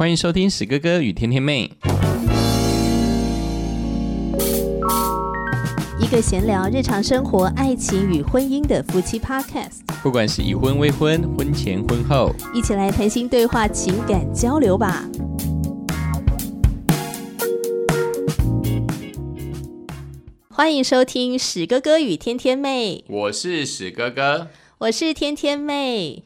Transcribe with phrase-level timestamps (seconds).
[0.00, 1.70] 欢迎收听史哥哥与天天妹，
[6.00, 15.06] 一个闲聊日常生活、爱情与婚姻的夫妻 Podcast，不管是已婚、未婚、婚前、婚后，一起来谈心对话、情感交流吧。
[20.48, 24.48] 欢迎收听史哥哥与天天妹，我是史哥哥，
[24.78, 26.24] 我是天天妹。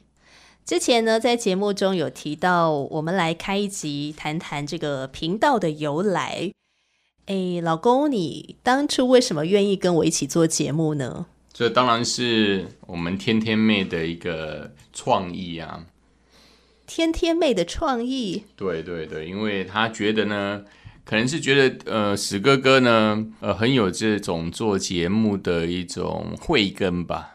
[0.64, 6.50] 之前呢，在节目中有提到，我们来开一集谈谈这个频道的由来。
[7.26, 11.26] 哎，老公，你当初为什么愿意跟我一起做节目呢？
[11.52, 15.84] 这当然是我们天天妹的一个创意啊！
[16.86, 20.64] 天天妹的创意，对对对，因为她觉得呢。
[21.06, 27.33] 可能是觉得呃史哥哥呢呃很有这种做节目的一种慧根吧。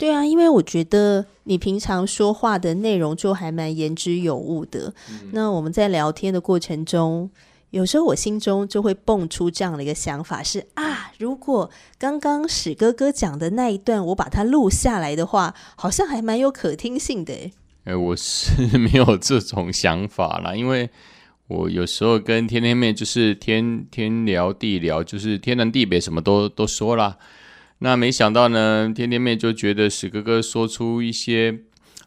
[0.00, 4.94] 对啊，因为我觉得你平常说话的内容就还蛮言之有物的。
[5.32, 7.28] 那我们在聊天的过程中，
[7.68, 17.34] 有时候我心中就会蹦出这样的一个想法：是啊，如果刚刚史哥哥讲的那一段我把它录下来的话，好像还蛮有可听性的。
[17.84, 20.88] 哎，我是 没有这种想法啦，因为。
[21.52, 27.18] 我有时候跟天天妹就是天天聊地聊，就是天南地北什么都都说了。
[27.82, 31.60] 那没想到呢，天天妹就觉得史哥哥说出一些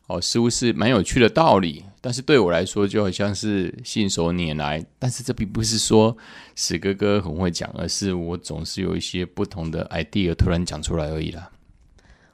[0.07, 4.85] 哦，似乎是蛮有趣的道理，但是对我来说就好像是信手拈来。
[4.99, 6.15] 但是这并不是说
[6.55, 11.49] 史哥哥很会讲，而是我总是有一些不同的 idea 突然讲出来而已啦。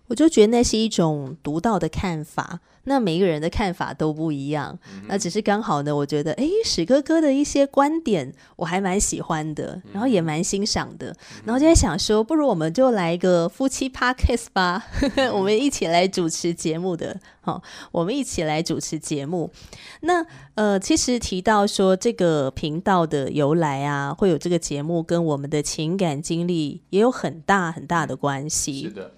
[0.10, 4.78] 我就觉得那是一种独到的看法，那每一个人的看法都不一样。
[5.08, 11.16] 那只是刚好呢，我觉得哎，史哥哥的一些观点我还蛮喜欢的，然后也蛮欣赏的，
[11.46, 14.84] 然后就在想说，不如我们就来一个夫妻 podcast 吧，
[15.32, 17.16] 我们一起来主持节目的。
[17.42, 19.52] 好，我们一起来主持节目。
[20.02, 28.84] 那呃，其实提到说这个频道的由来啊，会有这个节目跟我们的情感经历也有很大很大的关系。
[28.84, 29.12] 是的。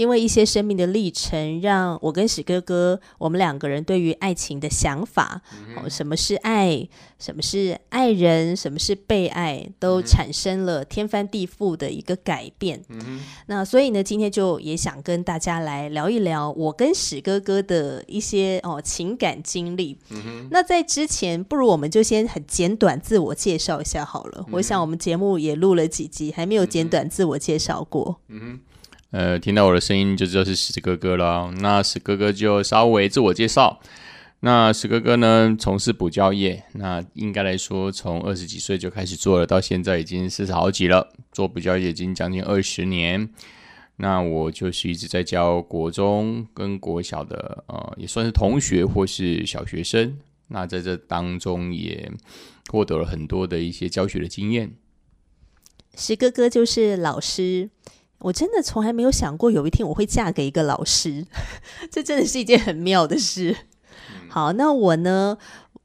[0.00, 5.42] 因为一些生命的历程，让我跟史哥哥，我们两个人对于爱情的想法，
[5.76, 6.88] 哦，什么是爱，
[7.18, 12.82] 什么是爱人，什么是被爱，都产生了天翻地覆的一个改变。
[13.44, 19.98] 那所以呢，今天就也想跟大家来聊一聊我跟史哥哥的一些哦情感经历。
[20.50, 24.46] 那在之前，不如我们就先很简短自我介绍一下好了。
[24.50, 28.18] 我想我们节目也录了几集，还没有简短自我介绍过。
[28.28, 28.58] 嗯
[29.10, 31.50] 呃，听到我的声音就知道是史哥哥了。
[31.58, 33.80] 那史哥哥就稍微自我介绍。
[34.42, 36.62] 那史哥哥呢，从事补教业。
[36.74, 41.12] 那应该来说，从二十几岁就开始做了，到现在已经四十好几了。
[41.32, 43.28] 做补教业已经将近二十年。
[43.96, 50.16] 那我就是一直在教国中跟国小的，呃，也算是同学或是小学生。
[50.46, 52.10] 那在这当中也
[52.70, 54.72] 获得了很多的一些教学的经验。
[55.96, 57.70] 石哥哥就是老师。
[58.20, 61.26] 我真的从来没有想过有一天我会嫁给一个老师，
[61.90, 63.56] 这真的是一件很妙的事。
[64.28, 65.36] 好，那我呢？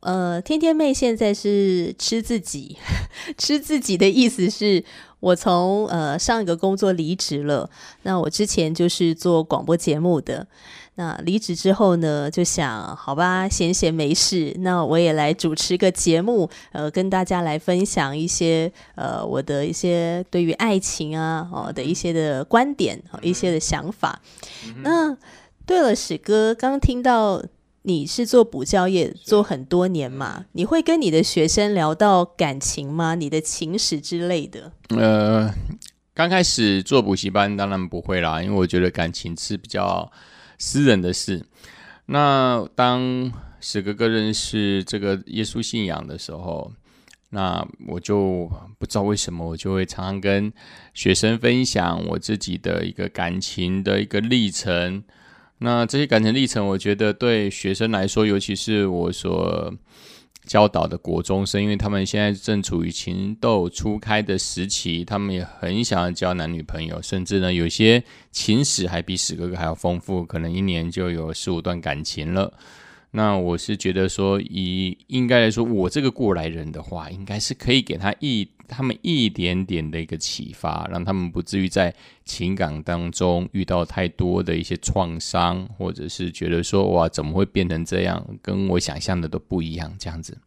[0.01, 2.77] 呃，天天妹现在是吃自己，
[3.39, 4.83] 吃自己的意思是
[5.19, 7.71] 我从呃上一个工作离职了。
[8.03, 10.47] 那我之前就是做广播节目的。
[10.97, 24.21] 那离职之后呢，就想好吧，闲闲没事，那我也来主持个节目，呃，跟大家来分享一些呃我的一些对于爱情啊哦的一些的观点，一些的想法。
[24.83, 25.13] 那
[25.65, 27.43] 对了，史哥，刚听到
[27.81, 33.15] 你是做补教业做很多年嘛，你会跟你的学生聊到感情吗？
[33.15, 34.71] 你的情史之类的？
[34.95, 35.53] 呃，
[36.13, 40.09] 刚开始做补习班当然不会啦，因为我觉得感情是比较。
[40.57, 41.45] 私人的事。
[42.07, 46.71] 那当史哥哥认识这个耶稣信仰的时候，
[47.29, 50.53] 那我就不知道为什么，我就会常常跟
[50.93, 55.03] 学生分享我自己的一个感情的一个历程。
[55.57, 59.73] 那这些感情历程，我觉得对学生来说，尤其是我所。
[60.45, 72.53] 教导的国中生，因为他们现在正处于情窦初开的时期，他们也很想要交男女朋友，甚至呢，有些情史还比史哥哥还要丰富，可能一年就有四五段感情了。
[73.11, 90.37] 那我是觉得说，以应该来说，我这个过来人的话，应该是可以给他一他们一点点的一个启发，让他们不至于在情感当中遇到太多的一些创伤，或者是觉得说哇，怎么会变成这样，跟我想象的都不一样这样子。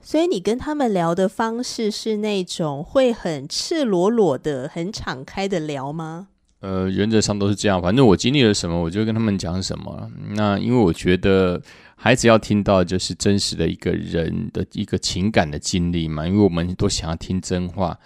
[0.00, 6.28] 所以你跟他们聊的方式是那种会很赤裸裸的、很敞开的聊吗？
[6.60, 7.80] 呃，原则上都是这样。
[7.80, 10.10] 反正我经历了什么，我就跟他们讲什么。
[10.30, 11.60] 那因为我觉得
[11.94, 17.96] 孩子要听到就是真实的一个人的一个情感的经历嘛，因为我们都想要听真话。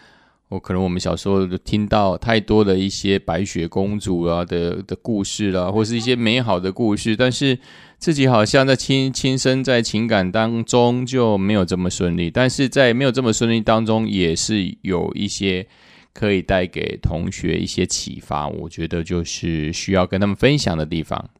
[0.48, 7.58] 我可能我们小时候听到太多的一些白雪公主啊的的故事啦，或是一些美好的故事，但是
[7.96, 12.30] 自己好像在亲亲身在情感当中就没有这么顺利。
[12.30, 15.66] 但是在没有这么顺利当中，也是有一些
[16.12, 18.48] 可以带给同学一些启发。
[18.48, 21.30] 我觉得就是需要跟他们分享的地方。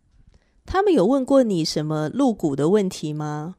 [0.65, 3.57] 他们有问过你什么入股的问题吗？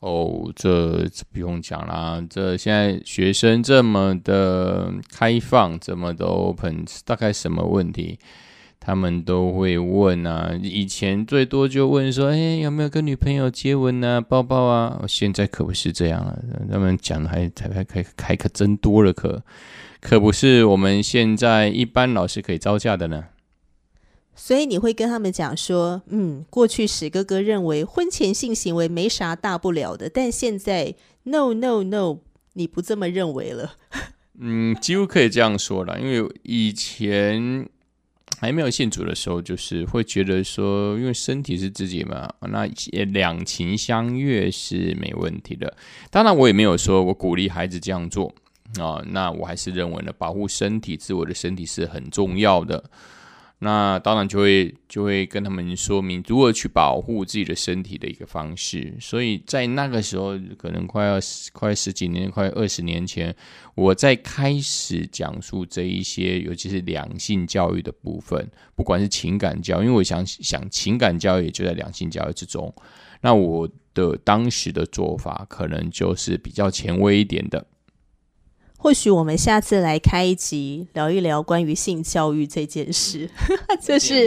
[0.00, 2.24] 哦，这不用讲啦。
[2.30, 8.18] 这现在学生这么的开放，这么的 open，大概什么问题
[8.80, 10.58] 他们都会问啊。
[10.62, 15.04] 以前最多就问说，哎，有没有跟女朋友接吻啊、抱抱啊？
[15.06, 16.42] 现在可不是这样了，
[16.72, 19.42] 他们讲的还还还开开可真多了，可可
[20.18, 23.26] 不是我们现在一般老师可以招架的呢。
[24.34, 30.94] 所以你会跟他们讲说，嗯，过去史哥哥认为婚前性行为没啥大不了的，但现在
[31.24, 32.20] no no no，
[32.54, 33.74] 你不这么认为了。
[34.40, 37.68] 嗯，几乎可以这样说了，因为以前
[38.38, 42.66] 还没有信主的时候，就是会觉得说，因为身体是自己嘛，那
[43.12, 45.76] 两情相悦是没问题的。
[46.10, 48.34] 当然，我也没有说我鼓励孩子这样做
[48.78, 52.84] 啊，那我还是认为呢，保护身体、自我的身体是很重要的。
[53.62, 58.96] 那当然就会就会跟他们说明如何去保护自己的身体的一个方式。
[58.98, 61.18] 所以在那个时候，可能快要
[61.52, 63.36] 快十几年、快二十年前，
[63.74, 72.74] 我在开始讲述这一些，尤其是两性教育的部分，不管是情感教，因为我想想情感教育也就在两性教育之中。
[73.20, 77.62] 那我的当时的做法，可能就是比较前卫一点的。
[78.82, 83.28] 或许我们下次来开一集聊一聊关于性教育这件事，
[83.78, 84.26] 就是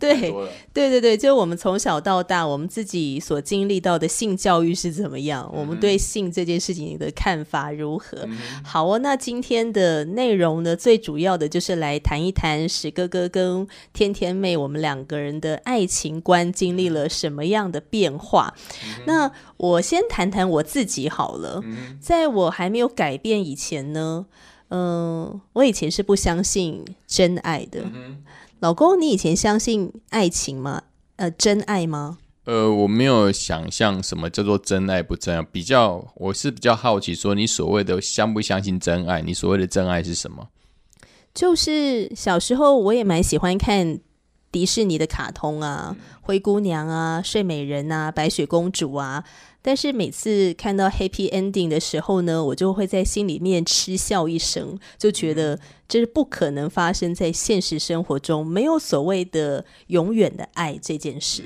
[0.00, 0.32] 对
[0.72, 8.28] 对对对，就我们从小到大，我们自己所经历到的性教育是怎么样，我们对性这件事情的看法如何？
[8.64, 18.52] 好哦，那今天的内容呢，最主要的就是来谈一谈史哥哥跟天天妹我们两个人的爱情观经历了什么样的变化。
[19.06, 19.30] 那
[19.64, 21.62] 我先谈谈我自己好了，
[21.98, 24.26] 在我还没有改变以前呢，
[24.68, 27.84] 嗯，我以前是不相信真爱的。
[28.60, 30.82] 老公，你以前相信爱情吗？
[31.16, 32.18] 呃，真爱吗？
[32.44, 39.22] 呃，我没有想象什么叫做真爱不真爱，比较我是比较好奇，说你所谓的相不相信真爱？
[39.22, 40.48] 你所谓的真爱是什么？
[41.32, 44.00] 就是小时候我也蛮喜欢看。
[44.54, 49.24] 迪士尼的卡通啊，灰姑娘啊，睡美人啊，白雪公主啊，
[49.66, 55.58] 但是每次看到 happy ending 的时候呢，我就会在心里面嗤笑一声，就觉得
[55.88, 61.44] 这是不可能发生在现实生活中，没有所谓的永远的爱这件事。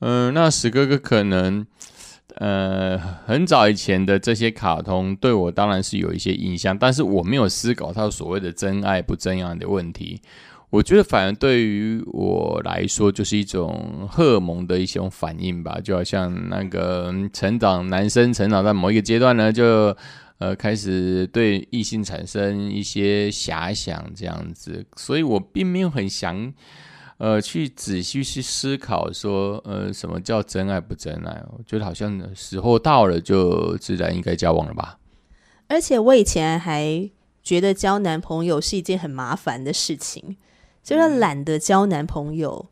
[0.00, 1.64] 嗯，那史哥哥可能，
[2.34, 10.20] 呃，很早以前的这些卡通对我当然是有一些印象，但是我没有思考他所谓的真爱不真爱的问题。
[10.72, 19.94] 我觉得反而对于我来说，就是一种荷尔蒙的一种反应吧，就好像那个成长男生成长在某一个阶段呢，就
[20.38, 26.50] 呃开始对异性产生一些遐想这样子，所以我并没有很想
[27.18, 34.98] 呃去仔细去思考说呃什么叫真爱不真爱，我觉得好像时候到了就自然应该交往了吧。
[35.68, 37.10] 而且我以前还
[37.42, 40.38] 觉得交男朋友是一件很麻烦的事情。
[40.82, 42.66] 就是懒得交男朋友。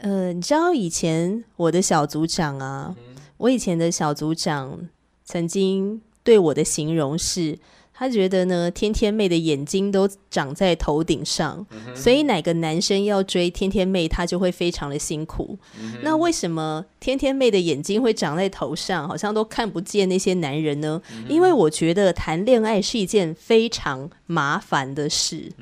[0.00, 2.94] 呃，你知道以前我的小组长啊，
[3.36, 4.88] 我以前的小组长
[5.24, 7.56] 曾经对我的形容是，
[7.94, 11.64] 他觉得呢，天天妹的眼睛都长在头顶上，
[11.94, 15.56] 所以哪个男生要追天天妹，他就会非常的辛苦。
[16.02, 21.00] 那为什么天天妹的眼睛会长在头上，好像都看不见那些男人呢？
[21.28, 25.52] 因为我觉得谈恋爱是一件非常麻烦的事。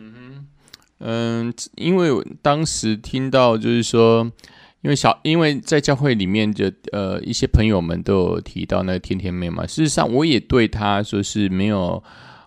[1.00, 2.10] 嗯，因为
[2.42, 4.30] 当时听到就是说，
[4.82, 12.02] 因为小因为在教会里面的呃一些朋友们都有提到那个天天妹嘛，事实上我也对她说是没有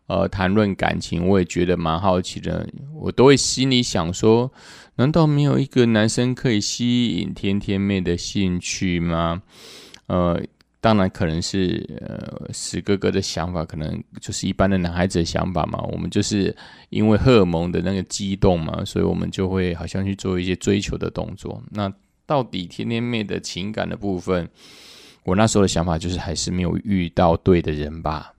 [0.08, 4.52] 呃谈论感情，我也觉得蛮好奇的，我都会心里想说，
[4.96, 9.42] 难道没有一个男生可以吸引天天妹的兴趣吗？
[10.08, 10.42] 呃。
[10.84, 15.82] 当然，可能是呃，史哥哥的想法，可能就是一般的男孩子的想法嘛。
[15.94, 16.54] 我们就是
[16.90, 21.64] 因为荷尔蒙的那个激动嘛，所以我们就会好像去做一些追求的动作。
[21.72, 21.90] 那
[22.26, 24.50] 到底天天妹的情感的部分，
[25.24, 28.34] 我那时候的想法就是还是没有遇到对的人吧。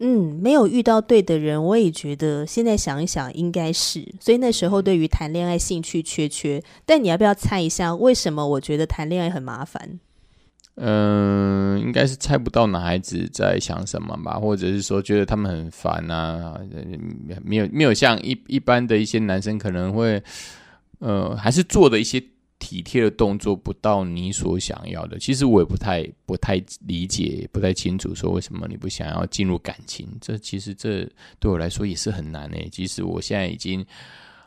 [0.00, 6.60] 嗯，没有遇到对的人，我也觉得现在想一想应该是，所以那时候对于谈恋爱兴趣缺缺。
[6.84, 10.00] 但你要不要猜一下，为什么我觉得谈恋爱很麻烦？
[10.78, 16.60] 嗯，应该是猜不到男孩子在想什么吧，或者是说觉得他们很烦啊，
[17.42, 20.22] 没有没有像一一般的一些男生可能会，
[20.98, 22.22] 呃，还是做的一些
[22.58, 25.18] 体贴的动作不到你所想要的。
[25.18, 30.06] 其实我也不太不太理解，不太清楚说为什么你不想要进入感情。
[30.20, 32.68] 这其实这对我来说也是很难诶。
[32.70, 33.84] 即使我现在已经。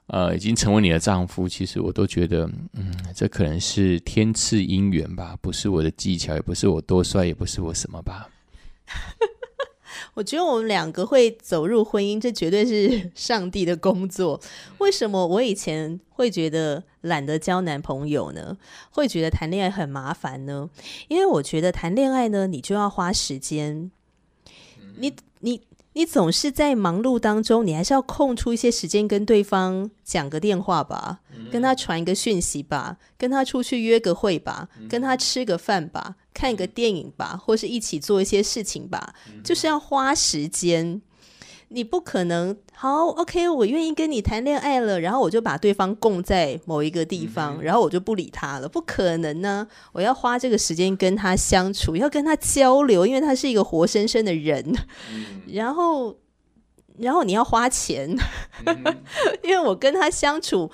[0.09, 8.29] 呃，已经成为你的丈夫，其实我都觉得，嗯，这可能是天赐姻缘吧，不是我的技巧，也不是我多帅，也不是我什么吧。
[10.15, 14.41] 我觉得我们两个会走入婚姻，这绝对是上帝的工作。
[14.79, 18.57] 为什么我以前会觉得懒得交男朋友呢？
[18.89, 20.69] 会觉得谈恋爱很麻烦呢？
[21.07, 23.91] 因为我觉得谈恋爱呢，你就要花时间，
[24.97, 25.61] 你你。
[25.99, 31.19] 你总是在忙碌当中，你还是要空出一些时间跟对方讲个电话吧，
[31.51, 39.13] 跟他传一个讯息吧，跟他出去约个会吧，跟他吃个饭吧，看个电影吧，或是一起做一些事情吧，
[39.43, 41.01] 就是要花时间。
[41.71, 49.67] 你不可能好，OK，我愿意跟你谈恋爱了，然后我就把对方供在某一个地方，然后我就不理他了，不可能呢！
[49.91, 54.73] 我要花这个时间跟他相处，要跟他交流，因为他是一个活生生的人。
[55.45, 56.17] 然后，
[56.97, 58.09] 然后你要花钱，
[59.43, 60.71] 因为我跟他相处，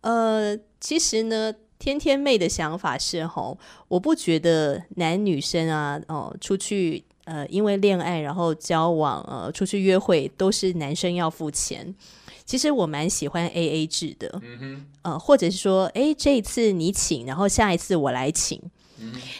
[0.00, 7.04] 呃，其实呢，天天妹的想法是吼，我不觉得男女生啊，哦，出去。
[7.24, 11.94] 呃，因为恋爱，然后交往，呃，出去约会都是男生要付钱。
[12.44, 14.40] 其实我蛮喜欢 A A 制的，
[15.02, 18.60] 呃，或者是说，哎，这一次你请，然后下一次我来请。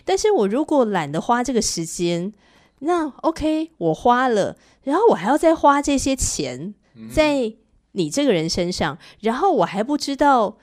[0.05, 2.33] 但是我如果懒得花这个时间，
[2.79, 6.75] 那 OK，我花了，然后我还要再花这些钱
[7.13, 7.53] 在
[7.93, 10.57] 你这个人身上，然后我还不知道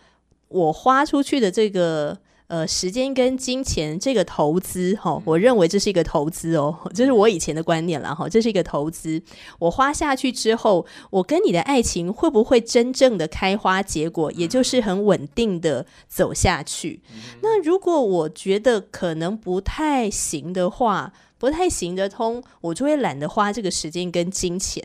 [0.48, 2.20] 我花出去的这个。
[2.52, 9.24] 呃，时间跟金钱这个投资，哈，我认为这是一个投资哦，这是我以前的观念了，哈，这是一个投资。
[9.58, 17.02] 我花下去之后，我跟你的爱情会不会真正的开花结果，也就是很稳定的走下去？
[17.42, 24.84] 那如果我觉得可能不太行的话，不太行得通，我就会懒得花这个时间跟金钱，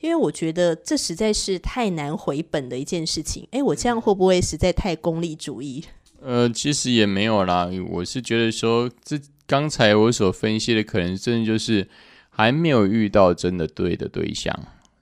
[0.00, 3.48] 因为我觉得这实在是太难回本的一件事情。
[3.50, 5.82] 哎，我这样会不会实在太功利主义？
[6.24, 11.88] 呃，其实也没有啦，我是觉得说，这刚才我所分析的可能真的就是
[12.30, 14.56] 还没有遇到真的对的对象，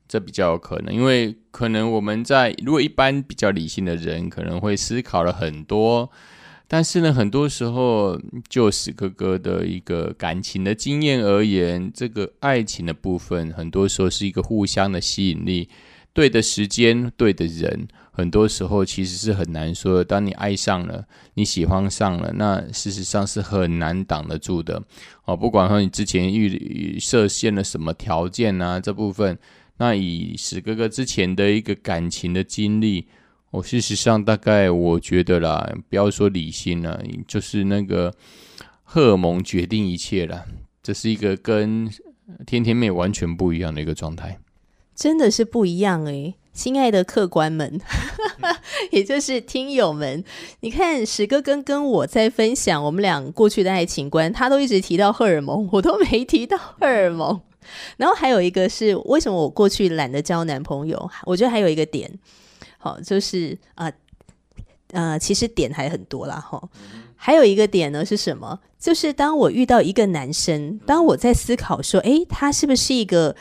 [0.08, 6.10] 这比较有可能，因为可能我们在如果一般比较理性的人可能会思考了很多，
[6.66, 15.68] 但是呢，很多时候就史哥哥的一个感情的经验而言，这个爱情的部分，很多时候是一个互相的吸引力，
[16.14, 17.86] 对的时间，对的人。
[18.20, 20.04] 很多时候其实是很难说的。
[20.04, 24.82] 当你爱上了，你喜欢上了，那事实上是很难挡得住的。
[25.24, 29.38] 哦，不管说你之前预设限了什么条件啊，这部分，
[29.78, 33.06] 那以史哥哥之前的一个感情的经历，
[33.50, 38.14] 我事实上大概我觉得啦，不要说理性了，就是那个
[38.84, 40.44] 荷尔蒙决定一切了。
[40.82, 41.90] 这是一个跟
[42.46, 44.38] 天天妹完全不一样的一个状态，
[44.94, 46.34] 真的是不一样诶。
[46.52, 47.80] 亲爱的客官们，
[48.90, 50.22] 也就是听友们，
[50.60, 57.40] 你看史哥跟跟我在分享我们俩过去的爱情观，他都一直提到荷尔蒙，我都没提到荷尔蒙。
[57.96, 61.10] 然后还有一个是为什么我过去懒得交男朋友？
[61.24, 62.10] 我觉得还有一个点，
[62.78, 63.90] 好，就是啊
[64.92, 66.60] 呃，其实点还很多啦，哈。
[67.14, 68.58] 还有一个点呢是什么？
[68.78, 73.36] 就是当我遇到一个男生，当我在思考说，诶，他是不是一个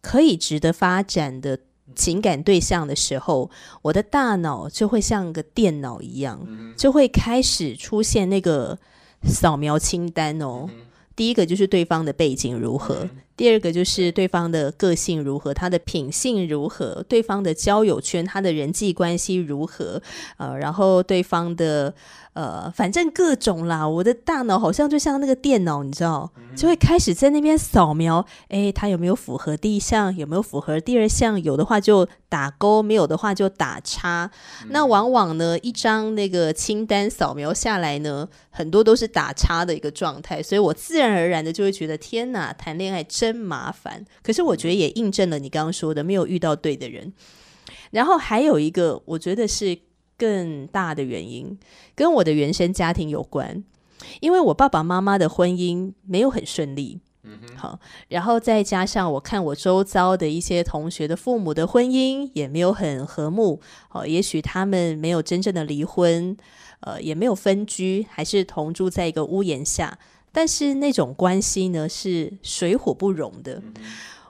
[0.00, 1.58] 可以值得发展的？
[1.94, 3.50] 情感对象的时候，
[3.82, 6.46] 我的大脑就会像个电脑一样，
[6.76, 8.78] 就会开始出现那个
[9.24, 10.68] 扫描清单哦。
[11.14, 13.06] 第一个就是对方的背景如何，
[13.36, 20.00] 第二个就是对方的个性如何，他的品性如何，对方的交友圈，他的人际关系如何，
[20.38, 21.94] 呃，然后对方的。
[22.34, 34.30] 呃，反正各种啦，我的大脑好像就像那个电脑，你知道，就会开始在那边扫描，哎，他有没有符合第一项，有没有符合第二项，有的话就打勾，没有的话就打叉。
[34.68, 44.04] 那往往呢，一张那个清单扫描下来呢，很多都是打叉的一个状态，所以我自然而然的就会觉得，天哪，谈恋爱真麻烦。
[44.22, 47.12] 可是我觉得也印证了你刚刚说的，没有遇到对的人。
[47.90, 49.78] 然后还有一个，我觉得是。
[50.18, 51.58] 更大的原因
[51.96, 53.64] 跟我的原生家庭有关，
[54.20, 57.00] 因为我爸爸妈妈的婚姻没有很顺利，
[57.56, 57.78] 好，
[58.08, 66.36] 然后再加上我看我周遭的一些同学的父母的婚姻也没有很和睦，哦，也许他们没有真正的离婚，
[66.80, 69.98] 呃，也没有分居，还是同住在一个屋檐下，
[70.32, 73.62] 但是那种关系呢是水火不容的。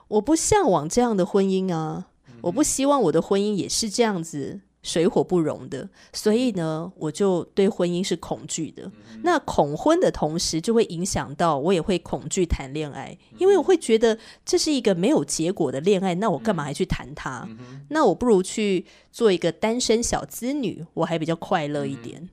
[0.09, 2.07] 我不向往这样的婚姻啊，
[2.41, 4.61] 我不希望我的婚姻也是这样子。
[4.83, 8.91] 水火不容的，所以呢，我就对婚姻是恐惧的。
[9.23, 17.47] 那恐婚的同时，就会影响到我也会恐惧谈恋爱，因为我会觉得这是一个没有结果的恋爱，那我干嘛还去谈它？
[17.89, 22.29] 那我不如去做一个单身小资女，我还比较快乐一点。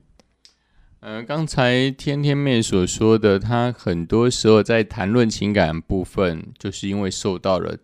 [0.99, 7.77] 呃，刚才天天妹所说的，她很多时候在谈论情感部分，就是因为受到了。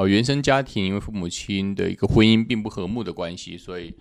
[0.00, 3.94] 哦，原生家庭因为父母亲的一个婚姻并不和睦的关系，所以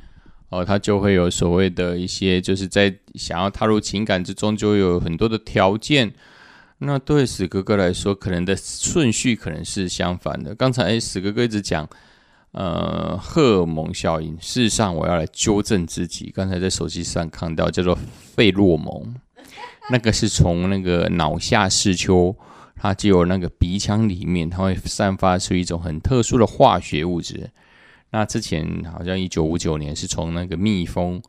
[0.48, 6.14] 哦，他就会有所谓的一些，就是在想要踏入情感之中，就有很多的条件。
[6.78, 10.56] 那对死哥哥来说，可能的顺序可能是相反的。
[10.56, 11.86] 刚才死哥哥一直讲，
[12.54, 14.38] 呃，荷尔蒙效应。
[14.40, 17.98] 事实上，我要来纠正自己，刚才在手机上看到叫做
[18.36, 19.14] 费洛蒙，
[19.92, 22.34] 那个是从那个脑下视丘。
[22.82, 27.52] 它就有那个鼻腔里面，它会散发出一种很特殊的化学物质。
[28.12, 31.22] 那之前好像一九五九年是从那个蜜蜂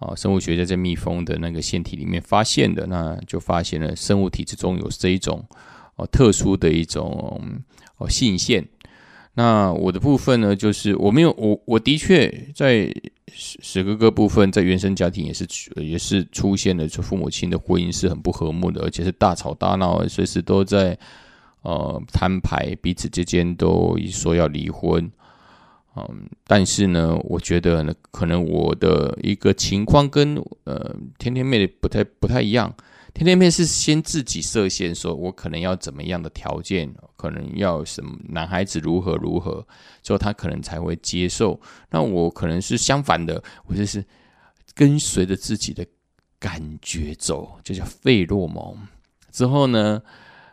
[0.00, 5.44] 啊，生物学家在蜜蜂的那个腺体里面发现的，那就发现了生物体之中有这一种
[5.94, 7.40] 哦特殊的一种
[7.98, 8.66] 哦性腺。
[9.38, 12.92] 那我的部分呢，就是我没有我我的确在
[13.32, 20.98] 史史哥哥部分，在原生家庭也是也是出现了，就父母亲的婚姻是很不和睦的，而且是大吵大闹，随时都在
[21.62, 25.08] 呃摊牌，彼此之间都说要离婚。
[25.94, 32.74] 嗯，但是呢，我觉得呢，可能我的一个情况跟呃天天妹不太不太一样。
[33.18, 39.66] 天天妹是先自己设限，说我可能要怎么样的条件，可能要什么男孩子如何如何，
[40.04, 41.60] 之后他可能才会接受。
[41.90, 44.04] 那我可能是相反的，我就是
[44.72, 45.84] 跟随着自己的
[46.38, 48.78] 感觉走，就叫费洛蒙。
[49.32, 50.00] 之后呢，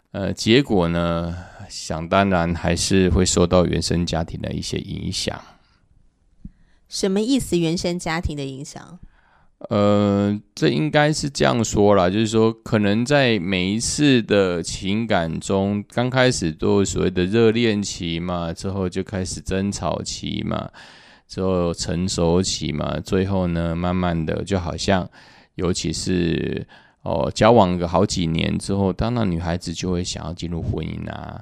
[0.10, 1.38] 呃，结果呢，
[1.70, 5.40] 想当然还是会受到原生家庭的一些影响。
[6.90, 7.60] 什么意思？
[7.60, 8.98] 原生家庭的影响？
[9.70, 20.70] 呃，这应该是这样说啦，就是说，可能在每一次的情感中，刚开始都所谓的热恋期嘛，之后就开始争吵期嘛，
[21.28, 25.10] 之后成熟期嘛，最后呢，慢慢的就好像，
[25.56, 26.68] 尤其是
[27.02, 31.42] 哦，交往个好几年之后，当然女孩子就会想要进入婚姻啊，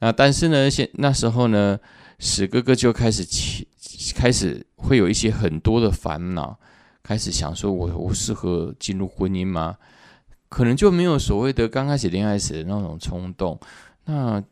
[0.00, 1.78] 那但是呢，现那时候呢，
[2.18, 3.66] 史哥哥就开始起，
[4.14, 6.58] 开始会有一些很多的烦恼。
[7.02, 9.76] 开始想说，我我适合进入婚姻吗？
[10.48, 13.58] 可能就没有所谓的刚开始恋爱时的那种冲动。
[14.04, 14.42] 那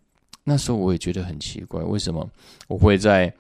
[0.45, 2.27] 那时候我也觉得很奇怪，为什么
[2.69, 3.33] 我会在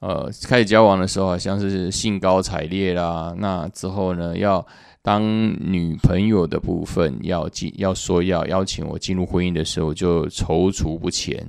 [0.00, 3.34] 呃开始交往的时候，好像是兴高采烈啦。
[3.36, 4.64] 那之后呢，要
[5.02, 11.44] 当女朋友的部分要进，要说要邀请我进入婚姻的时候，就踌躇不前。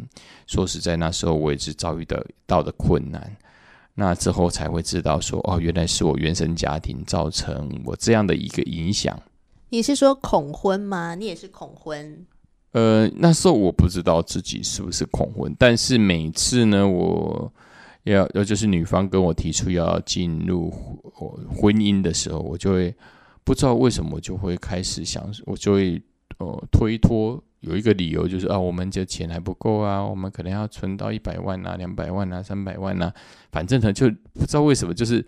[0.48, 3.32] 说实在，那时候我也是遭遇到到的困难。
[3.98, 9.18] 那之后才会知道说哦，原来是我原生家庭造成我这样的一个影响。
[9.70, 11.16] 你是说恐婚吗？
[11.16, 12.26] 你也是恐婚？
[12.74, 17.50] 呃，那时候我不知道自己是不是恐婚，但是每次呢，我
[18.04, 20.70] 要要就是女方跟我提出要进入
[21.50, 22.94] 婚姻的时候，我就会
[23.46, 26.02] 不知道为什么，我就会开始想，我就会
[26.38, 27.42] 呃推脱。
[27.66, 33.14] 有一个理由就是啊，我们这钱还不够啊，我们可能要存到一百万啊、两百万啊、三百万啊，
[33.52, 35.26] 反正呢就不知道为什么，就是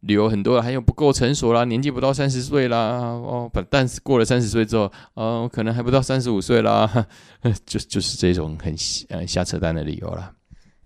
[0.00, 7.06] 理由很多，还有不够成熟啦，年纪不到三十岁啦，哦，不，但是过了三十岁之后，哦，可能还不到三十五岁啦，
[7.66, 8.74] 就就是这种很
[9.08, 10.32] 呃瞎扯淡的理由啦。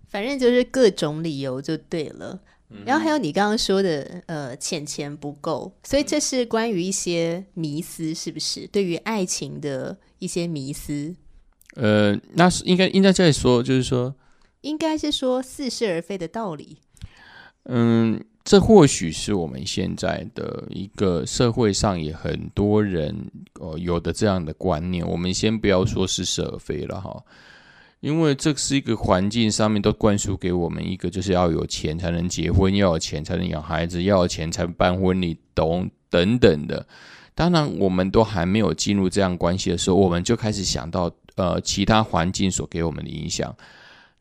[0.07, 2.39] 反正就是各种理由就对了。
[2.85, 8.67] 然后还有你刚刚说的，呃，钱钱不够，所以这是关于一些迷思，是不是？
[8.67, 11.15] 对于爱情的一些迷思。
[11.75, 14.13] 呃，那是应该应该在说，就是说，
[14.61, 16.77] 应该是说似是而非的道理。
[17.69, 23.15] 嗯，这或许是我们现在的一个社会上也很多人
[23.59, 25.07] 哦有的这样的观念。
[25.07, 27.23] 我们先不要说似是而非了哈。
[27.99, 36.85] 因为这是一个环境上面都灌输给我们一个，就是要有钱才能结婚，要有钱才能养孩子，要有钱才办婚礼，等等等的。
[37.33, 43.55] 当然，我们都还没有进入这样关系的时候，我们就开始想到呃其他环境所给我们的影响。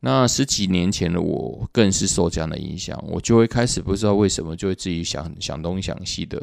[0.01, 6.43] 那十几年前的我更是受这样的影响，我就会开始不知道为什么就会自己想想东想西的，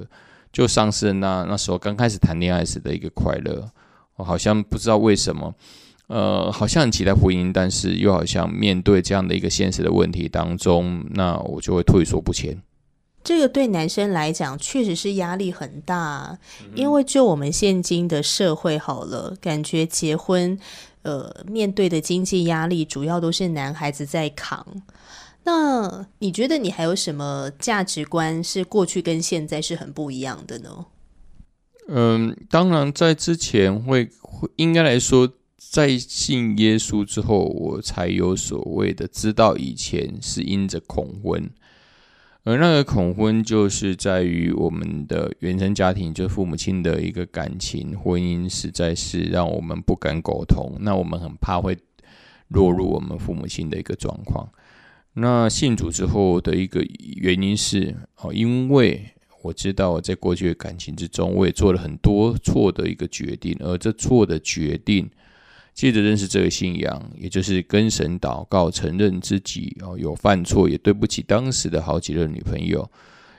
[0.52, 3.72] 就丧失那那时候刚开始谈恋爱时的一个快乐。
[4.16, 5.54] 我好像不知道为什么。
[6.08, 12.62] 呃，好像很期待婚姻，但是又好像面对这样的一个现实的问题当中，那我就会退缩不前。
[13.24, 16.38] 这个对男生来讲确实是压力很大，
[16.76, 20.60] 因为就我们现今的社会好了，感觉结婚，
[21.04, 24.66] 呃，面对的经济压力主要都是男孩子在扛。
[25.46, 30.86] 那你觉得你还有什么价值观是过去跟现在是很不一样的呢？
[31.88, 35.30] 嗯，当然，在之前会会应该来说，
[35.74, 41.50] 在信耶稣之后，我才有所谓的知道以前是因着恐婚，
[42.44, 50.78] 而那个恐婚就是在于我们的原生家庭，就是父母亲的一个感情婚姻，实在是让我们不敢沟通。
[50.82, 51.76] 那我们很怕会
[52.50, 54.48] 落入我们父母亲的一个状况。
[55.14, 59.10] 那信主之后的一个原因是哦，因为。
[59.42, 65.10] 我知道我在过去的感情之中，我也做了很多错的一个决定，而这错的决定，
[65.74, 72.90] 借着认识这个信仰，也就是跟神祷告，承认自己哦有犯错，也对不起当时的好几任女朋友。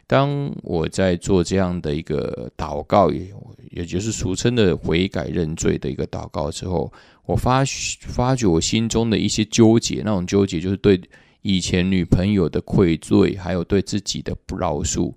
[0.06, 3.32] 当我在做这样的一个祷告，也
[3.70, 6.92] 也就是俗称的悔改认罪的一个祷告之后，
[7.24, 7.64] 我发
[8.00, 11.00] 发觉我心中的一些纠结，那种纠结就是对
[11.40, 15.10] 以前女朋友的愧罪，还有对自己的不饶恕。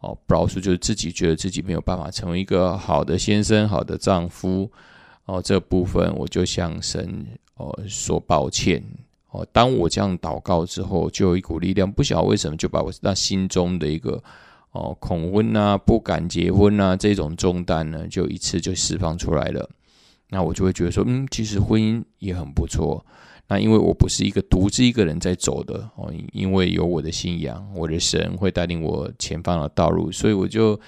[0.00, 4.70] 哦，不饶恕就是自己觉得自己没有办法成为一个好的先生、好的丈夫。
[5.26, 8.82] 哦，这部分我就向神哦说抱歉。
[9.30, 14.22] 哦，当我这样祷告之后，就有一股力量，不晓得为什么就把我那心中的一个
[14.70, 19.68] 哦恐婚啊、不敢结婚啊这种重担呢，就一次就释放出来了。
[20.30, 23.04] 那我就会觉得说，嗯，其实婚姻也很不错。
[23.48, 30.80] 那因为我不是一个独自一个人在走的哦，因为有我的信仰，我的神会带领我前方的道路，所以我就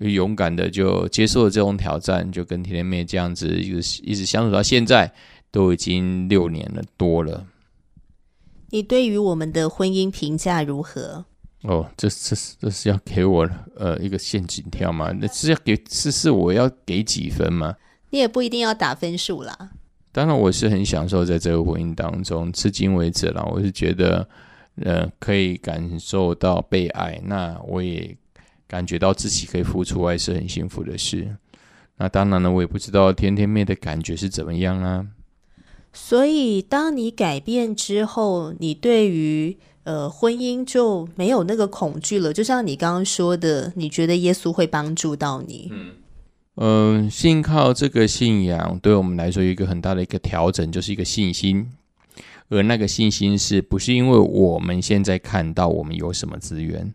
[0.00, 5.12] 勇敢的就接受了这种挑战，就跟甜甜妹这样子一直一直相处到现在，
[5.50, 7.46] 都已经六年了多了。
[8.70, 11.24] 你对于我们的婚姻评价如何？
[11.62, 15.10] 哦，这这是这是要给我呃一个陷阱跳吗？
[15.18, 17.74] 那是要给是是我要给几分吗？
[18.10, 19.70] 你也不一定要打分数啦。
[20.12, 24.28] 当然，我是很享受在这个婚姻当中，至今为止啦，我是觉得，
[24.76, 28.16] 呃，可以感受到被爱，那我也
[28.66, 31.36] 感觉到自己可以付出爱是很幸福的事。
[31.98, 35.06] 那当然了，我也不知道甜甜妹的感觉是怎么样啊。
[35.92, 42.32] 所以，当你改变之后，你对于呃婚姻就没有那个恐惧了。
[42.32, 45.68] 就像你刚刚说的，你觉得耶稣会帮助到你。
[45.72, 45.92] 嗯。
[46.58, 51.70] 嗯，信靠这个信仰对我们来说有一个很大的一个调整，就是一个信心。
[52.48, 56.94] 而那个信心是不是因为我们现在看到我们有什么资源，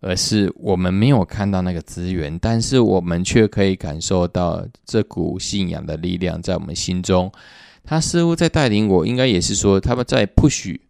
[0.00, 7.30] 而是我们没有看到那个资源，但是我们却可以感受到这股信仰的力量在我们心中。
[7.84, 10.80] 他似乎在带领我，应该也是说他们在不许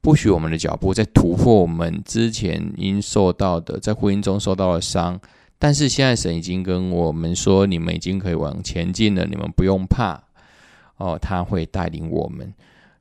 [0.00, 5.20] 不许我们的脚步，在突破我们之前因受到的在婚姻中受到的伤。
[5.58, 10.18] 但是现在神已经跟我们说，你们已经可以往前进了，你们不用怕
[10.96, 12.52] 哦，他会带领我们。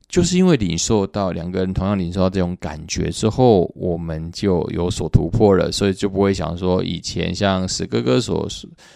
[0.10, 8.48] 就是因为领受到两个人同样领受到这种感觉之后，我们就有所突破了，所以就不会想说以前像史哥哥所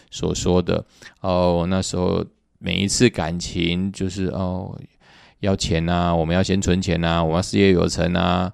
[0.09, 0.83] 所说的
[1.21, 2.25] 哦，那时候
[2.57, 4.75] 每一次感情就是哦
[5.39, 8.51] 要钱呐，我们要先存钱呐，我们要事业有成啊。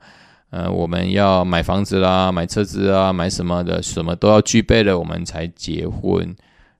[0.51, 6.35] 呃，我们要买房子啦，买车子啊，买什么的，什么都要具备了，我们才结婚。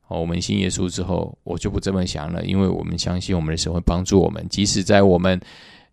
[0.09, 5.39] 哦，我们信耶稣之后，我就不这么想了，因为我们相信我们的神会帮助我们，即使在我们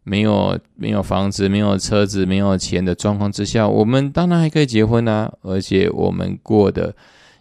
[0.03, 6.95] 没有没有房子、没有车子、没有钱的状况之下，我们当然还可以结婚啊，而且我们过的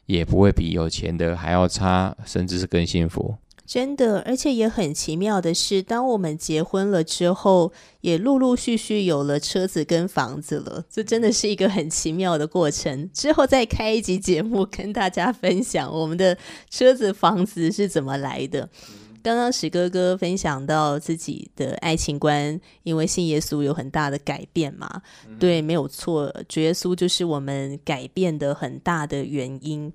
[0.05, 3.35] 也不会比有钱的还要差，甚至是更幸福。
[3.65, 10.85] 真的，而且也很奇妙的是，当我们结婚了之后，也陆陆续续有了车子跟房子了。
[10.89, 13.09] 这真的是一个很奇妙的过程。
[13.11, 16.37] 之后再开一集节目，跟大家分享我们的
[16.69, 18.69] 车子、房子是怎么来的。
[19.25, 25.01] 刚刚史哥哥分享到自己的爱情观，因为信耶稣有很大的改变嘛？
[25.39, 29.91] 对，没有错，主耶稣就是我们改变的很大的原因。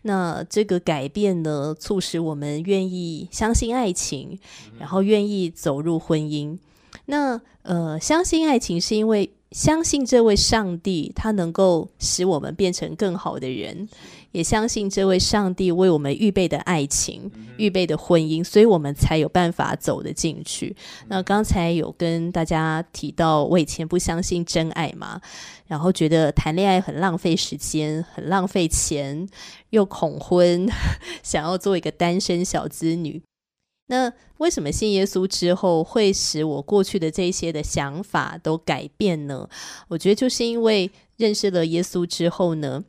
[0.00, 4.38] 那这个改变呢，促使我们愿意相信爱情，
[4.78, 6.56] 然后愿意走入婚姻。
[7.04, 13.86] 那呃，相信爱情是因为相信这位上帝，他能够使我们变成更好的人。
[14.34, 20.74] 也相信这位上帝为我们预备的爱情、预备的婚姻，所以我们才有办法走得进去。
[21.06, 25.20] 那刚才有跟大家提到，我以前不相信真爱嘛，
[25.68, 29.28] 然后觉得谈恋爱很浪费时间、很浪费钱，
[29.70, 30.68] 又恐婚，
[31.22, 33.22] 想要做一个单身小资女。
[33.86, 39.48] 那为什么信耶稣之后会使我过去的这些的想法都改变呢？
[39.86, 42.82] 我觉得就是因为认识了耶稣之后呢，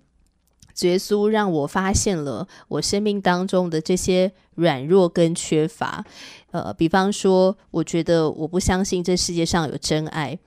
[0.81, 6.05] 耶稣让我发现了我生命当中的这些软弱跟缺乏。
[6.51, 10.37] 呃，比方说，我觉得我不相信这世界上有真爱，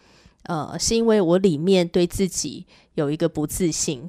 [0.45, 4.09] 呃，是因为我里面对自己有一个不自信，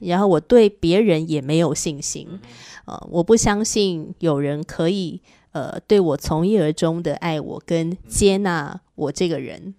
[0.00, 2.40] 然后我对别人也没有信心，
[2.86, 5.20] 呃，我不相信有人可以。
[5.54, 9.72] 呃，对我从一而终的爱我跟接纳我这个人，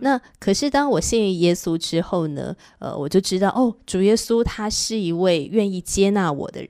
[0.00, 2.56] 那可是当我信耶稣之后呢？
[2.78, 6.66] 呃，我就知道哦，主耶稣他是一位愿意接纳我的，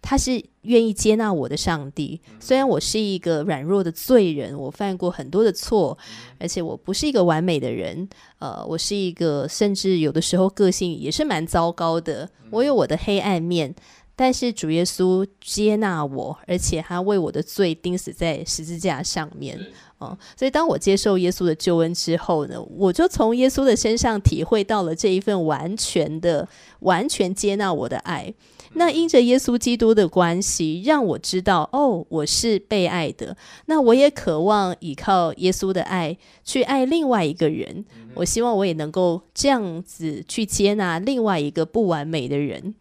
[0.00, 2.20] 他是愿意接纳我的上帝。
[2.40, 5.96] 虽然我是一个软弱的罪人，我犯过很多的错，
[6.40, 8.08] 而且我不是一个完美的人。
[8.40, 13.72] 呃，我是一个甚至有的时候个性也是蛮糟糕的，我有我的黑暗面。
[14.14, 19.58] 但是主耶稣接纳我，而且他为我的罪钉死在十字架上面，
[19.98, 26.46] 哦，所以当我接受耶稣的救恩之后呢，我就从耶稣的身上体会到了这一份完全的、
[26.80, 28.32] 完全接纳我的爱。
[28.74, 33.36] 那因着耶稣基督的关系，让我知道，哦，我是被爱的。
[33.66, 37.84] 那我也渴望依靠耶稣的爱去爱另外一个人。
[38.14, 42.74] 我希望我也能够这样子去接纳另外一个不完美的人。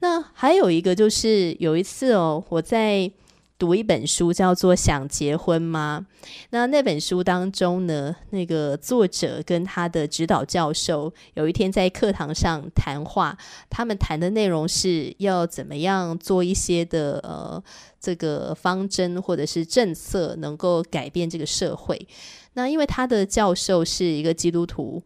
[0.00, 3.10] 那还有一个就是有一次哦，我在
[3.58, 6.06] 读一本书，叫做《想结婚吗》。
[6.50, 13.36] 那那本书当中呢，那个作者跟他的指导教授有一天在课堂上谈话，
[13.68, 17.60] 他们谈的内容是要怎么样做一些的呃
[17.98, 22.06] 这个方针或者是政策，能够改变这个社会。
[22.52, 25.02] 那因为他的教授是一个基督徒。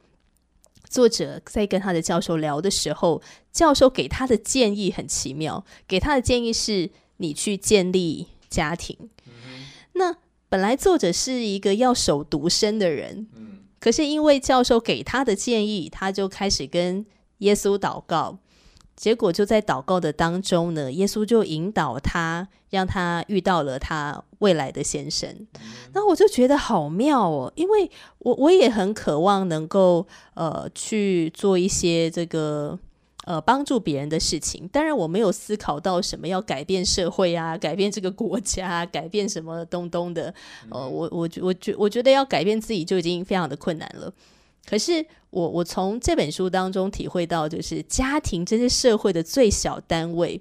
[0.92, 5.64] 作者在跟他的教授聊的时候，教授给他的建议很奇妙。
[5.88, 9.08] 给他的建议是：你去建立家庭。
[9.94, 10.14] 那
[10.50, 13.26] 本来作者是一个要守独身的人，
[13.80, 17.06] 可是因为教授给他的建议，他就开始跟
[17.38, 18.38] 耶稣祷告。
[18.94, 25.46] 结果就在祷告的当中呢，耶稣就引导他，让他遇到了他未来的先生。
[25.92, 32.78] 那我就觉得好妙哦，因为我我也很渴望能够呃去做一些这个
[33.24, 34.68] 呃帮助别人的事情。
[34.68, 40.32] 当然我没有思考到什么要改变社会啊，改变这个国家，改变什么东东的。
[40.70, 44.12] 呃，我我我觉我觉得要改变自己就已经非常的困难了。
[44.68, 50.40] 可是我我从这本书当中体会到，就是家庭这是社会的最小单位。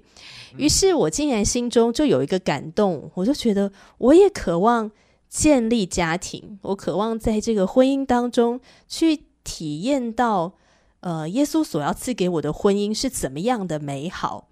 [0.56, 4.90] 于是我竟然心中就有一个感动，我就觉得我也渴望
[5.28, 10.52] 建立家庭，我渴望在这个婚姻当中去体验到，
[11.00, 14.48] 呃，耶稣所要赐给我的婚姻是怎么样的美好。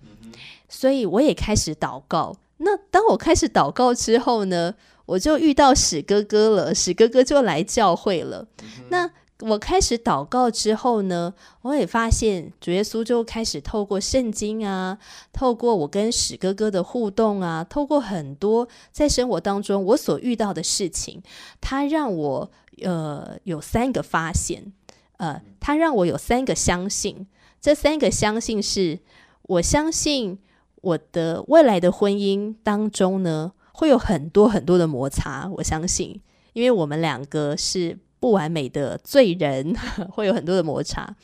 [0.68, 2.36] 所以我也开始祷告。
[2.58, 4.74] 那当我开始祷告之后呢，
[5.06, 8.46] 我就遇到史哥哥了，史哥哥就来教会了。
[8.88, 9.10] 那
[9.42, 14.98] 我开始祷告之后呢，我也发现主耶稣就开始透过圣经啊，
[15.32, 21.22] 透过我跟史哥哥的互动啊，透过很多在生活当中我所遇到的事情，
[21.58, 22.50] 他让我
[22.82, 24.72] 呃有三个发现，
[25.16, 27.26] 呃，他让我有三个相信。
[27.60, 28.98] 这三个相信是
[29.42, 30.38] 我相信
[30.82, 35.48] 我的未来的婚姻当中呢，会有很多很多的摩擦。
[35.56, 36.20] 我相信，
[36.52, 37.98] 因为我们两个是。
[38.20, 39.74] 不完美的罪人
[40.12, 41.16] 会有很多的摩擦，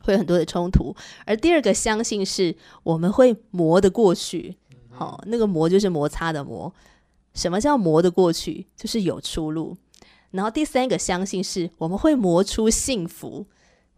[0.00, 0.94] 会有很多的冲突。
[1.26, 4.56] 而第二个相信是我们会磨得过去，
[4.88, 6.72] 好，那个磨就是摩擦的磨。
[7.34, 8.66] 什么叫磨得过去？
[8.76, 9.76] 就是有出路。
[10.30, 13.46] 然后第三个相信是我们会磨出幸福，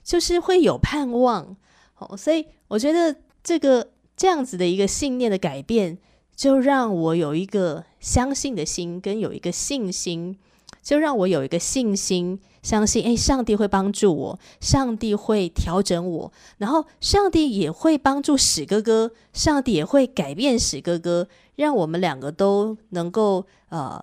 [0.03, 1.57] 就是会有盼望。
[1.95, 5.99] 好，所以我觉得这个这样子的一个信念的改变，
[6.35, 10.39] 就让我有一个相信的心，跟有一个信心。
[10.83, 24.03] 就让我有一个信心，相信诶，上帝会帮助我，上帝会调整我，然后上帝也会帮助史哥哥，上帝也会改变史哥哥，让我们两个都能够呃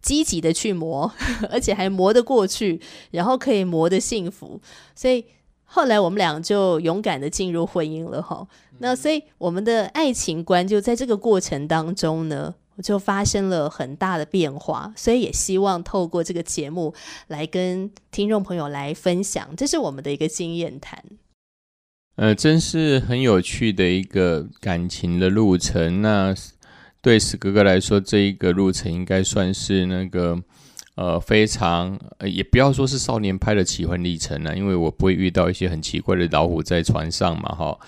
[0.00, 1.12] 积极的去磨，
[1.50, 2.80] 而且还磨得过去，
[3.10, 4.60] 然后可以磨得幸福。
[4.94, 5.24] 所以
[5.64, 8.46] 后来我们俩就勇敢的进入婚姻了哈。
[8.78, 12.54] 那所以我们的爱情观就在这个过程当中呢。
[12.82, 16.94] 就发生了很大的变化，所以也希望透过这个节目
[17.28, 21.02] 来跟听众朋友来分享，这是我们的一个经验谈。
[22.16, 26.02] 呃，真是很有趣的一个感情的路程。
[26.02, 26.34] 那
[27.00, 30.38] 对史哥哥来说，这一个路程应该算是那个
[30.96, 37.78] 呃非常呃，也不要说是少年拍的奇幻历程了，因为我不会遇到一些很奇怪的老虎在船上嘛，哈。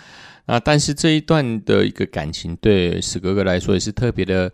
[0.47, 4.51] 那但是这一段的一个感情，对史哥哥来说也是特别的。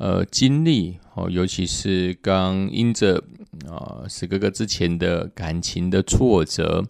[0.00, 3.22] 呃经历哦，尤其是刚因着
[3.68, 6.82] 啊史哥哥之前的感情的挫折，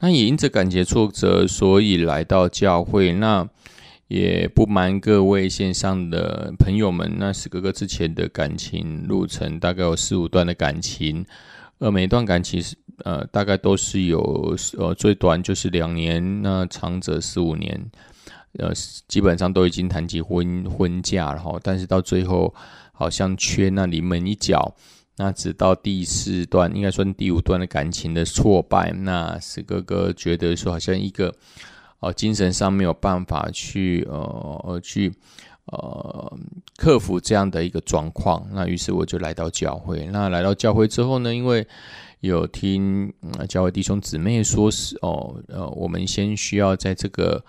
[0.00, 3.14] 那也因着感情挫折，所以来到教会。
[3.14, 3.48] 那
[4.08, 11.24] 也不瞒各位线上的朋友们，那史哥哥之前的感情路程大概有四五段的感情，
[11.78, 17.90] 呃，每一段感情是呃大概都是有呃最短就是两年，那长则四五年。
[18.58, 18.72] 呃，
[19.08, 22.54] 基本上都已经谈及婚婚嫁了哈，但是到最后
[22.92, 24.72] 好像缺那临门一脚，
[25.16, 31.34] 那直到第四段，应该算第五段的感情的挫败，那史哥哥觉得说好像一个
[31.98, 35.12] 哦精神上没有办法去呃去
[35.64, 36.38] 呃
[36.76, 40.06] 克服这样的一个状况，那于是我就来到教会。
[40.12, 41.66] 那来到教会之后呢，因为
[42.20, 43.12] 有听
[43.48, 47.44] 教会弟兄姊妹说是哦呃，我们先需要在这个。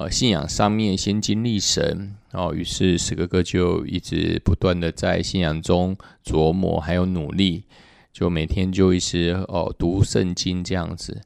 [0.00, 7.64] 呃，信仰上面先经历神哦，于是史哥哥就一直不断的在信仰中琢磨，还有努力，
[8.10, 11.20] 就每天就一直哦读圣经这样子。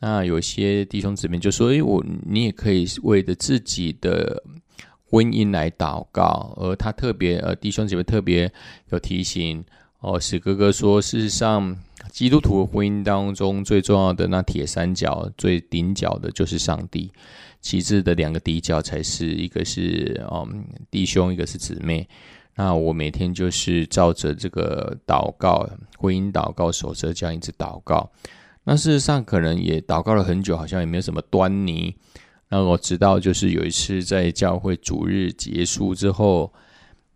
[0.00, 4.42] 那有些弟兄姊妹就说：“诶，我你也可以为着自己的
[5.08, 8.52] 婚姻来祷告。”而他特别呃，弟兄姊妹特别
[8.90, 9.64] 有提醒
[10.00, 11.76] 哦，史哥哥说：“事实上，
[12.10, 17.12] 基督徒婚姻当中最重要的那铁三角，最顶角的就是上帝。”
[17.60, 22.08] 其次的两个底角才是一个是嗯弟兄，一个是姊妹。
[22.54, 28.10] 那我每天就是照着这个祷告，婚姻祷告守则这样一直祷告。
[28.64, 31.94] 那事实上可能也祷告了很久，好像也没有什么端倪。
[32.48, 36.52] 那我直到就是有一次在教会主日结束之后，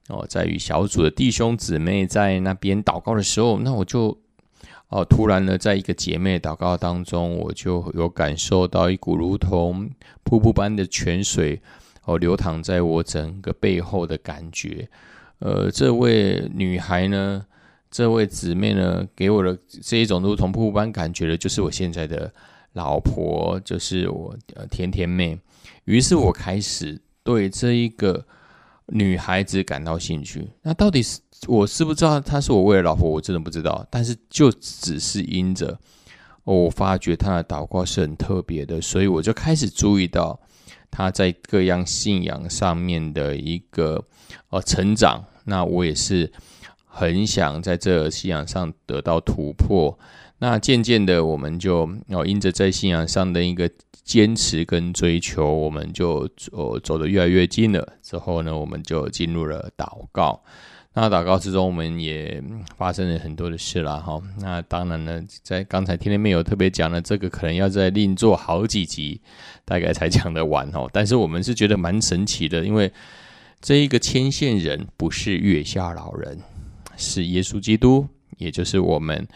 [0.09, 4.19] 哦，在与小组的弟兄姊妹在那边祷告的时候，那我就。
[4.91, 9.89] 哦，突然呢，在一个姐妹祷告当中，我就有感受到一股如同
[10.25, 11.61] 瀑布般的泉水
[12.05, 14.89] 哦流淌在我整个背后的感觉。
[15.39, 17.47] 呃，这位女孩呢，
[17.89, 22.33] 这位姊妹呢，给我的这一种如同瀑布般感觉的，就是我现在的
[22.73, 25.39] 老婆，就是我呃甜甜妹。
[25.85, 28.27] 于是我开始对这一个
[28.87, 30.49] 女孩子感到兴趣。
[30.63, 31.21] 那到底是？
[31.47, 33.87] 我是不知道她是我未来老婆，我真的不知道。
[33.91, 35.79] 但是就只是因着
[36.45, 40.39] 我发觉她的祷告是很特别的，所以我就开始注意到
[40.91, 44.05] 她在各样信仰上面的一个
[44.51, 45.25] 呃成长。
[45.45, 46.31] 那我也是
[46.85, 49.99] 很想在这信仰上得到突破。
[50.39, 53.71] 那渐渐的，我们就哦因着在信仰上的一个
[54.05, 57.95] 坚持跟追求，我们就走走得越来越近了。
[58.03, 60.43] 之后呢，我们就进入了祷告。
[61.01, 62.43] 那祷告之中，我们也
[62.77, 64.21] 发生了很多的事了哈。
[64.39, 69.19] 那当然呢，在刚才天天没有特别讲的这个，可能要再另做好几集，
[69.65, 70.91] 大概才讲得完哦。
[70.93, 72.93] 但是我们是觉得蛮神奇的，因为
[73.63, 76.39] 这一个牵线人不是月下老人，
[76.99, 79.27] 是耶稣基督，也就是我们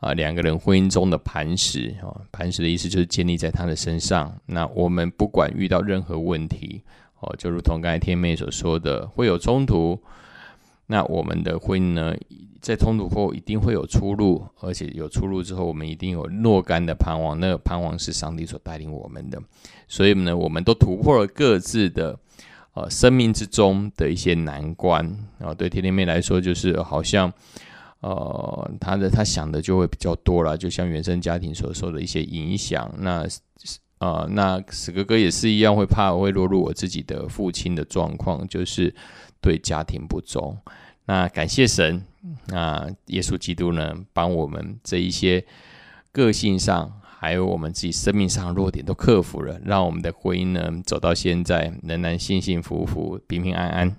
[0.00, 2.20] 啊两个人婚姻中的磐石哦。
[2.32, 4.36] 磐石的意思就是建立在他的身上。
[4.46, 6.82] 那我们不管遇到任何问题
[7.20, 9.96] 哦，就如同刚才天妹所说的，会有冲突。
[10.86, 12.14] 那我们的婚姻呢，
[12.60, 17.40] 在冲突后一定会有出路，而且有出路之后，我们一定有若干的盼望。
[17.40, 19.42] 那个盼望是上帝所带领我们的，
[19.88, 22.18] 所以呢，我们都突破了各自的
[22.74, 25.06] 呃生命之中的一些难关
[25.38, 25.54] 啊。
[25.54, 27.32] 对甜甜妹来说，就是好像
[28.00, 32.94] 呃，她的她想的就会比较多了，就像原生家庭所受的一些影响。
[32.98, 33.26] 那
[34.00, 38.94] 呃，那史哥哥也是一样，会怕会落入我自己的父亲的状况，就是。
[39.44, 40.56] 对家庭不忠，
[41.04, 42.02] 那感谢神，
[42.46, 45.44] 那耶稣基督呢，帮我们这一些
[46.12, 53.94] 个性上，还有我们自己生命上的弱点都克服了，让我们的婚姻呢走到现在仍然幸幸福福、平平安安。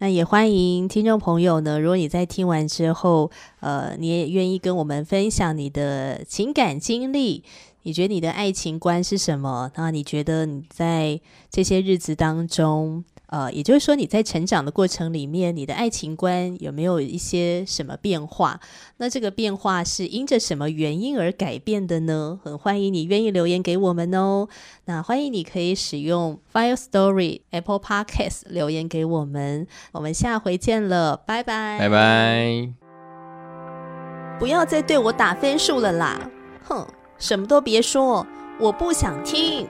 [0.00, 7.42] 那也欢迎听众朋友呢，如果你在听完之后，呃，你也愿意跟我们分享你的情感经历，
[7.84, 9.70] 你觉得你的爱情观是什么？
[9.76, 11.18] 那你觉得你在
[11.50, 13.02] 这些日子当中？
[13.30, 18.58] 呃，也就是说，你在成长的过程里面，你的爱情观有没有一些什么变化？
[18.96, 22.40] 那这个变化是因着什么原因而改变的呢？
[22.42, 24.48] 很欢迎你愿意留言给我们哦。
[24.86, 29.66] 那欢迎你可以使用 Fire Story Apple Podcast 留言给我们。
[29.92, 32.72] 我们下回见了，拜拜，拜拜。
[34.40, 36.28] 不要再对我打分数了啦！
[36.64, 36.84] 哼，
[37.16, 38.26] 什么都别说，
[38.58, 39.68] 我不想听。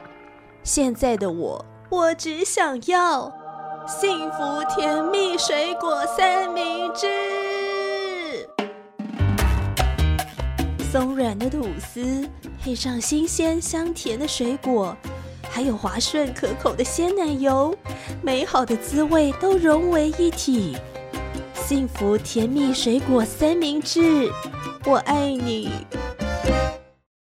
[0.63, 3.40] 现在的我，我只想要。
[3.87, 7.07] 幸福甜蜜水果三明治，
[10.93, 12.29] 松软的吐司
[12.63, 14.97] 配上新鲜香甜的水果，
[15.51, 17.75] 还有滑顺可口的鲜奶油，
[18.23, 20.77] 美好的滋味都融为一体。
[21.55, 24.31] 幸福甜蜜水果三明治，
[24.85, 25.71] 我爱你。